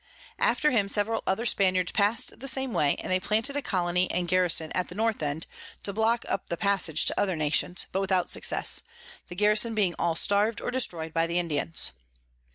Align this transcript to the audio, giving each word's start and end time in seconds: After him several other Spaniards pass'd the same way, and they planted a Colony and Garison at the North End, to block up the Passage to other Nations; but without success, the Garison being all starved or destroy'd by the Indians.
After 0.39 0.71
him 0.71 0.87
several 0.87 1.21
other 1.27 1.45
Spaniards 1.45 1.91
pass'd 1.91 2.39
the 2.39 2.47
same 2.47 2.73
way, 2.73 2.95
and 2.95 3.11
they 3.11 3.19
planted 3.19 3.55
a 3.55 3.61
Colony 3.61 4.09
and 4.09 4.27
Garison 4.27 4.71
at 4.73 4.87
the 4.87 4.95
North 4.95 5.21
End, 5.21 5.45
to 5.83 5.93
block 5.93 6.25
up 6.27 6.47
the 6.47 6.57
Passage 6.57 7.05
to 7.05 7.19
other 7.19 7.35
Nations; 7.35 7.85
but 7.91 8.01
without 8.01 8.31
success, 8.31 8.81
the 9.27 9.35
Garison 9.35 9.75
being 9.75 9.93
all 9.99 10.15
starved 10.15 10.59
or 10.59 10.71
destroy'd 10.71 11.13
by 11.13 11.27
the 11.27 11.37
Indians. 11.37 11.91